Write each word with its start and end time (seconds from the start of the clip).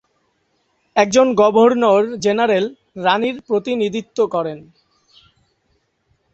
একজন 0.95 1.27
governor 1.33 2.03
general 2.17 2.65
রাণীর 2.97 3.37
প্রতিনিধিত্ব 3.47 4.17
করেন। 4.27 4.59